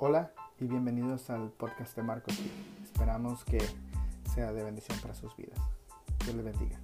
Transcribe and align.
Hola 0.00 0.30
y 0.60 0.66
bienvenidos 0.68 1.28
al 1.28 1.50
podcast 1.50 1.96
de 1.96 2.04
Marcos. 2.04 2.38
Esperamos 2.84 3.44
que 3.44 3.58
sea 4.32 4.52
de 4.52 4.62
bendición 4.62 4.96
para 5.00 5.12
sus 5.12 5.36
vidas. 5.36 5.58
Dios 6.24 6.36
les 6.36 6.44
bendiga. 6.44 6.78